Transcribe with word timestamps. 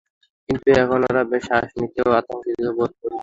কিন্তু 0.49 0.67
এখন 0.81 0.99
ওরা 1.09 1.21
শ্বাস 1.45 1.67
নিতেও 1.79 2.09
আতঙ্কিত 2.19 2.59
বোধ 2.77 2.91
করছে। 2.93 3.17